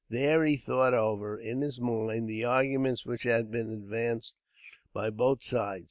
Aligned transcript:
There 0.09 0.43
he 0.45 0.57
thought 0.57 0.95
over, 0.95 1.39
in 1.39 1.61
his 1.61 1.79
mind, 1.79 2.27
the 2.27 2.43
arguments 2.43 3.05
which 3.05 3.21
had 3.21 3.51
been 3.51 3.69
advanced 3.71 4.35
by 4.93 5.11
both 5.11 5.43
sides. 5.43 5.79